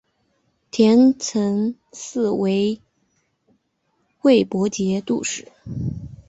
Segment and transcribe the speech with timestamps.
[0.71, 2.81] 田承嗣为
[4.23, 5.51] 魏博节度使。